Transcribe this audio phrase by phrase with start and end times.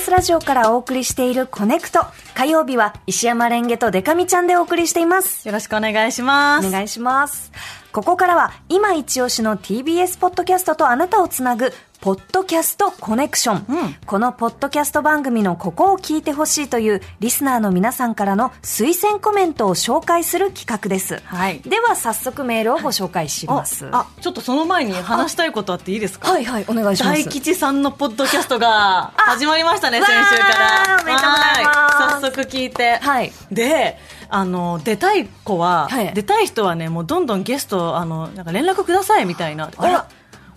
[0.00, 2.00] TBS ラジオからお送りしているコネクト。
[2.34, 5.46] 火曜日は石山レンゲとデカミちゃんでお送りしています。
[5.46, 6.68] よろしくお願いします。
[6.68, 7.52] お願いします。
[7.92, 21.20] ここからは今一押しの TBS ポッドキャストとあなたをつなぐポッドキャストコネクション、うんこのポッドキャスト番組のここを聞いてほしいというリスナーの皆さんからの推薦コメントを紹介する企画です。
[21.24, 23.88] はいでは早速メールをご紹介します。
[23.92, 26.30] あ、ちょっとその前に話したいことあっていいですか？
[26.30, 27.22] はいはい、お願いします。
[27.24, 31.00] 大吉さんのポッドキャストが始まりましたね、先週から。
[31.02, 32.96] おめでとうございますはい早速聞いて。
[32.96, 33.98] はいで、
[34.30, 36.14] あの、出たい子は、はい。
[36.14, 39.70] 出たい人はね、もうどんどんゲスト、あの、なんか連絡くださいみたいな。
[39.76, 40.08] あら。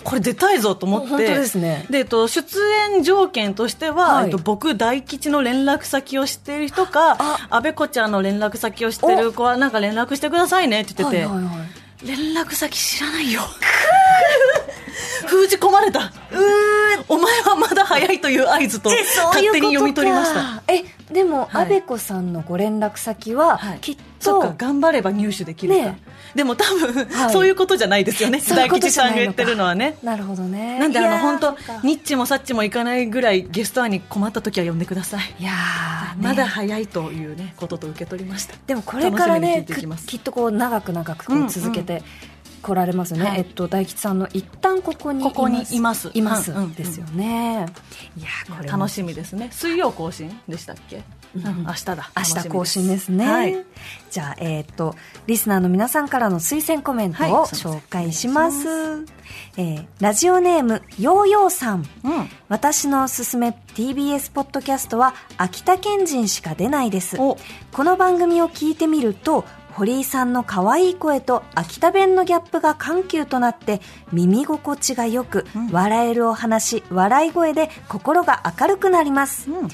[0.04, 1.28] これ出たいぞと思って。
[1.28, 1.86] ですね。
[1.90, 2.60] で、えっと、出
[2.94, 4.26] 演条件としては、はい。
[4.26, 11.52] えっと、僕、大吉の連絡先を知っている人かあ、安倍子ちゃんの連絡先を知ってる子は、なんか連絡してくださいねって言ってて、はいはいは
[12.04, 12.08] い。
[12.08, 13.42] 連絡先知らないよ。
[15.26, 16.12] 封じ込まれた。
[17.08, 20.64] お前はまだ早いという合図と勝手に読み取りました。
[20.68, 21.64] えでも、はい。
[21.64, 23.80] 安倍子さんのご連絡先は、はい。
[23.80, 26.00] きっとか頑張れば入手できるか、ね。
[26.36, 27.32] でも多分、はい。
[27.32, 28.42] そういうことじゃないですよね。
[28.42, 29.98] 大吉さんが言ってるのはね。
[30.04, 30.80] なるほどね。
[30.80, 31.52] なんであの本当
[31.84, 35.36] ニッチもサッチもいかないぐらいゲストアンに困った時は呼んでください。
[35.40, 35.52] いや
[36.20, 38.56] まだ早いというねことと受け取りました。
[38.66, 39.66] でもこれからね
[40.08, 42.04] きっとこう長く長くこうんううん続けて
[42.64, 43.40] 来られますよね、はい。
[43.40, 46.10] えっと大吉さんの一旦ここにここにいます。
[46.14, 47.68] います、うんうんですよね。
[48.18, 49.50] いやーこれも楽しみですね。
[49.52, 51.04] 水曜更新でしたっけ、
[51.36, 51.64] うん。
[51.64, 52.12] 明日だ。
[52.16, 53.28] 明日更新ですね。
[53.28, 53.66] はい
[54.14, 54.94] じゃあ、えっ、と、
[55.26, 58.68] リスナーの皆さんからの推薦コメントをはいすいません紹介します。
[59.58, 61.78] えーラジオネーム、ヨーヨーさん。
[61.80, 67.18] うん私のおすすめ TBS ポッドキャストは秋田県人しか出ないです。
[67.20, 67.38] お
[67.72, 79.50] この番組を聞いてみると、堀井さんの可愛い声と秋田弁のギャップが緩急となって耳心地が良く、うん笑えるお話、笑い声で心が明るくなります。
[79.50, 79.70] うん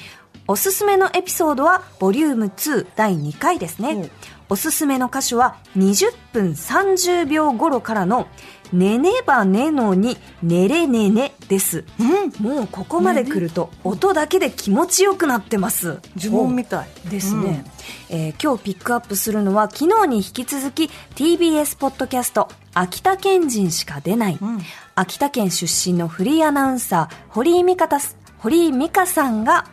[0.50, 3.92] おすすめのエピソードはボリューム2第2回ですね。
[3.92, 4.10] うん。
[4.48, 8.26] おすすめの歌手は20分30秒頃からの
[8.72, 11.84] ねねばねのにねれねねです。
[12.00, 12.44] うん。
[12.44, 16.00] もうここまで来ると音だけで気持ちよくなってます。
[16.16, 16.88] 呪文みたい。
[17.08, 17.64] ですね、
[18.08, 24.58] えー今日ピックアップするのは昨日に引き続き TBS ポッドキャスト秋田県人しか出ない、うん。
[24.96, 29.66] 秋田県出身のフリーアナウンサー堀井美香す堀井美香さんが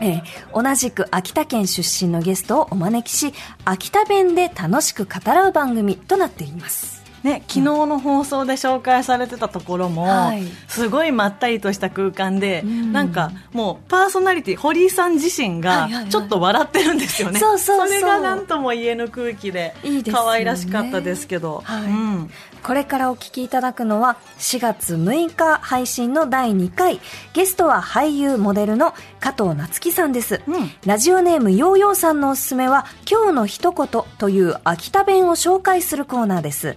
[0.00, 3.32] えー同じく秋田県出身のゲストをお招きし
[3.64, 7.05] 秋田弁で楽しく語らう番組となっています。
[7.26, 10.44] ね、昨日の放送で紹介されてたところも、はい。
[10.68, 12.92] すごいまったりとした空間で、ん。
[12.92, 16.08] なんかもうパーソナリティ堀井さん自身がはいはいはい。
[16.08, 17.92] ちょっと笑ってるんですよね、そうそうそう。
[17.92, 20.24] れがなんとも言えぬ空気でいいですよね。
[20.24, 21.82] 可愛らしかったですけど、はい。
[21.82, 22.30] うん。
[22.62, 26.98] これからお聞きいただくのは4月6日配信の第2回
[27.32, 30.70] ゲストは俳優モデルの加藤夏樹さんです、うん。
[30.84, 36.76] ラジオネームヨーヨーさんのおすすめは今日の一言という秋田弁を紹介するコーナーです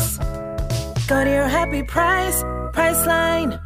[1.11, 2.41] Go to your happy price,
[2.71, 3.49] Priceline.
[3.51, 3.59] 今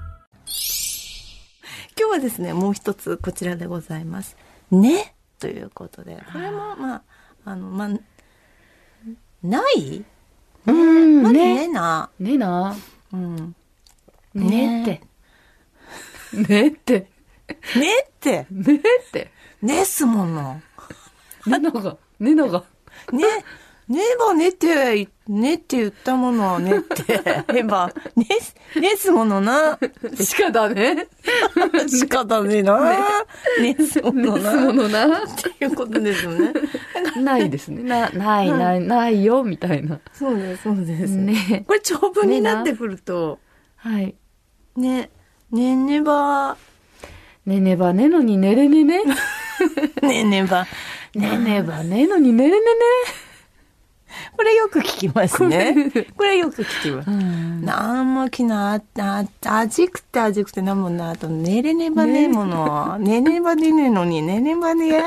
[1.95, 4.35] 日はですね、もう一つこちらでございます。
[4.71, 5.13] ね？
[5.37, 7.01] ということで、これも、まあ、
[7.45, 7.89] あの、まあ、
[9.43, 10.03] ない？
[10.65, 11.67] うん、ね。
[11.67, 12.09] ねな？
[12.19, 12.75] ねな？
[13.13, 13.55] うん。
[14.33, 15.01] ねって。
[16.33, 16.67] ね？
[16.69, 17.07] って。
[17.77, 19.31] ねって、ねって。
[19.61, 20.61] ねすもの。
[21.45, 22.63] ねのが、ねのが。
[23.11, 23.23] ね、
[23.87, 27.21] ねばねって、ねって言ったものはねって、
[27.53, 28.27] えば、ね、
[28.81, 29.77] ねすものな。
[30.15, 31.07] しかだね。
[31.87, 32.79] 仕方ねえな。
[33.61, 34.51] ねすものな。
[34.51, 35.19] すものな。
[35.19, 35.21] っ
[35.59, 36.51] ていうことですよね。
[37.17, 37.83] ないですね。
[37.83, 39.99] な、ない、ない、ないよ、みたいな。
[40.13, 41.11] そうです、そうです。
[41.11, 43.37] ねこれ長文になってくると、
[43.75, 44.15] はい。
[44.75, 45.11] ね、
[45.51, 46.57] ねねば、
[47.45, 49.03] ねねばねのにねれねね。
[49.05, 49.13] ね
[50.01, 50.65] えねば。
[51.13, 53.24] ねねばねのにねれねこれ
[54.65, 55.75] よく聞きますね。
[56.17, 57.09] これよく聞きます。
[57.09, 62.97] なんもきな、あ、味くて味くてなんもな、あと寝れねばねえもの。
[62.99, 65.03] 寝ねばねねのに寝ねばねえっ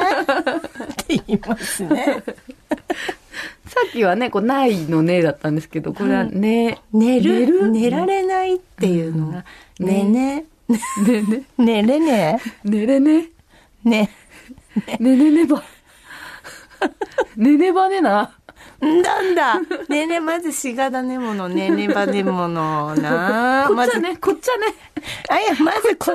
[1.07, 2.23] て言いますね。
[3.67, 7.41] さっきはね、こう、ないのねだったんですけど、これはね、寝る？
[7.41, 7.71] 寝る？
[7.71, 9.45] 寝られないっていうのが、
[9.81, 10.05] ね？
[10.05, 10.45] ね、
[11.05, 12.41] ねね、寝れね？
[12.65, 13.27] ねれね、
[13.85, 14.11] え、ね。
[15.01, 15.63] ねねねば。
[17.37, 18.38] ねねばねな。
[18.81, 19.61] なんだ。
[19.89, 23.69] ねね、まずしがだねもの、ねねばねものな。
[23.71, 24.67] ま ずこっちゃ、ね、こっちゃね。
[25.29, 26.13] あ、いや、まずこ、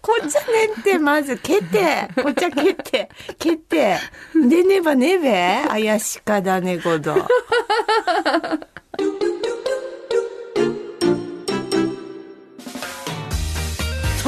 [0.00, 3.08] こっちゃねって、まず蹴って、こっちゃ蹴って、
[3.38, 3.98] 蹴って、
[4.34, 5.34] でねばねべ、
[5.68, 7.26] あやしかだねごど。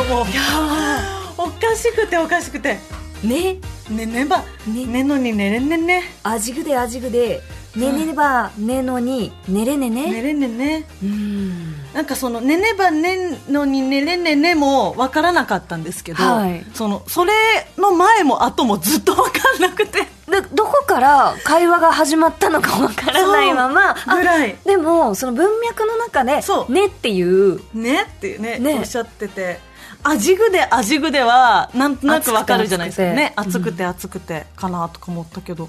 [0.09, 0.25] もう
[1.37, 2.79] おかしくておかしくて。
[3.23, 3.59] ね、
[3.91, 4.43] ねねば。
[4.67, 4.87] ね。
[4.87, 6.03] ねのにねれんねね。
[6.23, 7.43] あじぐであじぐで、
[7.77, 10.11] ねねばねのに、ねれねね。
[10.11, 10.87] ねれんねね。
[11.03, 11.75] うん。
[11.93, 16.65] なんかそのねねばねのにねれんねねもわからなかったんですけど、はい。
[16.75, 17.33] そのそれ
[17.77, 20.07] の前も後もずっとわかんなくて。
[20.29, 24.57] で、どこから会話が始まったのかわからないまま、ぐらい。
[24.63, 26.73] でも、その文脈の中でそ、う。
[26.73, 28.75] ねっていう、ねっていうねね。
[28.79, 29.59] おっしゃってて。
[30.03, 33.03] 味ぐで味ぐではなんとなくわかるじゃないですか。
[33.05, 35.69] ね熱く熱くて熱くてかなとか思ったけど、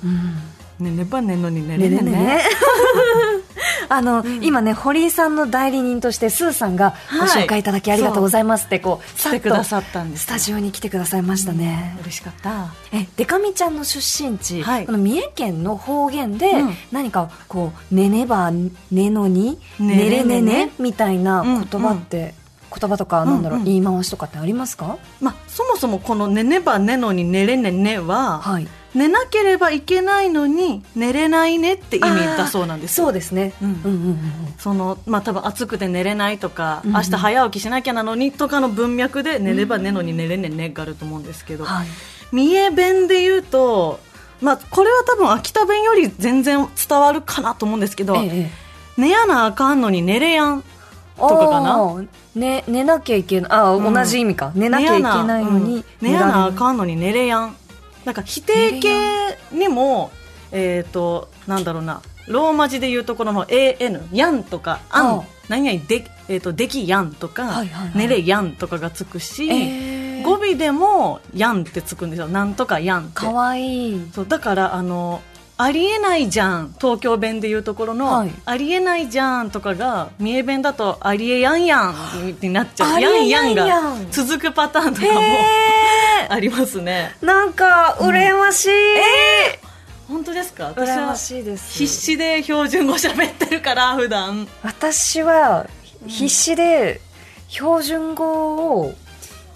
[0.80, 1.78] ねねばねのにね。
[1.78, 2.02] ねねね。
[2.04, 2.42] ねね。
[3.92, 10.24] あの、今ね、堀井さんの代理人として、スーさんがご紹介いただきありがとうございますって、こう、来てくださったんです。
[10.24, 11.98] スタジオに来てくださいましたね。
[12.02, 12.68] 嬉しかった。
[12.92, 14.86] え、デカミちゃんの出身地、はい。
[14.86, 16.78] この三重県の方言で、うん。
[16.92, 18.70] 何かこう、ねねばね
[19.10, 20.42] のに、ねねれね。
[20.42, 22.36] ねねみたいな言葉って、
[22.78, 24.98] 言葉とか、なんだろう、うんうん言い回しとかってありますか？
[25.20, 28.68] まあ、そもそもこの「ねねばねのに寝れねねは」はい。
[28.95, 33.53] 寝なければいけないのに寝れないねって意味だそうなんですよそうですね。
[33.62, 34.19] うんうんうんうん
[34.57, 41.88] そのまあ多分暑くて寝れないとか、うんうん明日早起きしなきゃなのにとかの文脈で寝れば寝のに寝れねねがあると思うんですけど、はい。
[42.31, 44.00] 三重弁で言うと
[44.41, 48.50] まあこれは多分秋田弁より全然伝わるかなと思うんですけど、ええ。
[48.97, 50.63] 寝やなあかんのに寝れやん
[51.15, 52.06] とかかな？
[52.36, 53.51] ね、寝なきゃいけない。
[53.51, 54.51] あ、うん同じ意味か。
[54.56, 55.83] 寝なきゃいけないのに。
[56.01, 56.56] 寝やなあん。
[56.56, 57.56] かんのに寝れやん
[58.10, 60.10] なんか否定形にも
[60.52, 65.28] えっ、となんだろうなローマ字で言うところの AN やんとかああん。
[65.48, 67.98] 何々で,、えー、とできやんとか、はいはいはい。
[68.00, 70.24] 寝れやんとかがつくし、えー。
[70.24, 72.28] 語尾でもやんってつくんですよ。
[72.28, 73.14] なんとかやんって。
[73.14, 74.10] かわいい。
[74.12, 75.22] そうだからあの
[75.62, 76.74] ありえないじゃん。
[76.80, 78.32] 東京弁で言うところの、はい。
[78.46, 81.96] ありえないじゃんとかが三重弁だとありえやんやん
[82.42, 83.02] になっちゃう。
[83.02, 83.56] やんやん。
[83.56, 87.14] が続くパターンとかもえありますね。
[87.22, 88.70] ー、なんか、羨ましい。
[90.08, 90.68] 本当ですか？
[90.68, 91.78] 私は羨ましいです。
[91.78, 94.48] 必死で標準語喋ってるから普段。
[94.64, 95.68] 私は
[96.08, 97.02] 必死で
[97.50, 98.94] 標準語を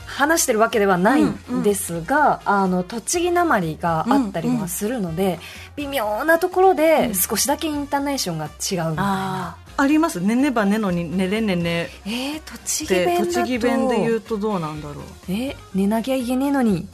[0.06, 5.40] 話してるわけではないんですが、あの栃木なまりがあったりはするので、
[5.75, 10.36] 微妙なところで少しだけインターネーションが違うみたいな、ありますね。
[10.36, 11.90] ねばねのにねれねね。
[12.06, 13.25] えー、栃っ木弁だと。
[13.25, 15.04] て栃木弁で言うとどうなんだろう。
[15.30, 16.88] え寝なきゃいけねえのに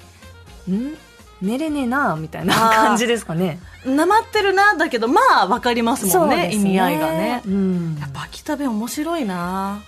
[0.70, 0.98] ん？
[1.42, 3.60] 寝れねえなみたいな感じですかね。
[3.86, 7.42] なまってるなだけどまあわかりますもんねです意味合いがね。
[7.46, 7.98] うん。
[8.00, 9.82] やっぱ秋田弁面白いな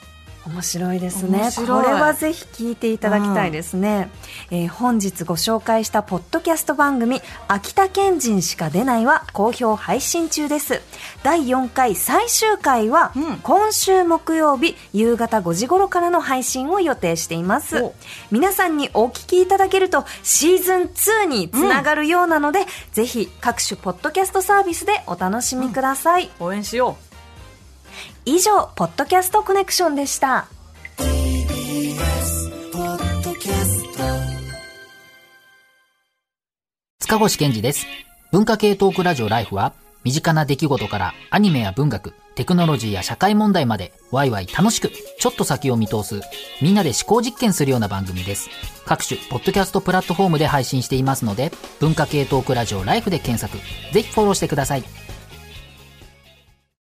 [0.48, 1.50] 面白いですね。
[1.56, 4.10] これはぜひ聞いていただきたいですね、
[4.50, 10.82] えー本日ご紹介したポッドキャスト番組「秋田県人しか出ない」は好評配信中です。
[11.24, 13.38] 第4回最終回はうん。
[13.44, 17.84] 今週木曜日夕方5時頃からの配信を予定しています。
[17.84, 17.94] お。
[18.32, 26.98] 皆さんにお聞きいただけるとシーズン2につながるようなので、ぜひ各種ポッドキャストサービスでお楽しみください、応援しよ
[28.26, 30.48] 以上ポッドキャストコネクションでした
[37.12, 37.88] 塚越健二です。
[38.32, 39.74] 文化系トークラジオライフは、
[40.06, 44.90] 身近な出来事からアニメや文学、テクノロジーや社会問題まで、ワイワイ楽しく、
[45.20, 46.22] ちょっと先を見通す、
[46.62, 48.50] みんなで思考実験するような番組です。
[48.86, 53.58] 各種、ポッドキャストプラットフォームで配信していますので、文化系トークラジオライフで検索、
[53.94, 54.84] ぜひフォローしてください。